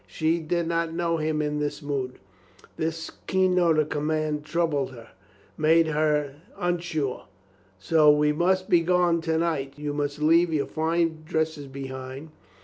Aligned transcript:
She 0.07 0.39
did 0.39 0.65
not 0.67 0.91
know 0.95 1.17
him 1.17 1.43
in 1.43 1.59
this 1.59 1.83
mood. 1.83 2.17
The 2.75 3.11
keen 3.27 3.53
note 3.53 3.77
of 3.77 3.89
command 3.89 4.43
troubled 4.43 4.89
her, 4.93 5.09
made 5.59 5.89
her 5.89 6.37
unsure. 6.57 7.25
"So. 7.77 8.09
We 8.09 8.33
must 8.33 8.67
be 8.67 8.81
gone 8.81 9.21
to 9.21 9.37
night. 9.37 9.75
You 9.77 9.93
must 9.93 10.17
leave 10.19 10.51
your 10.51 10.65
fine 10.65 11.21
dresses 11.23 11.67
behind. 11.67 12.29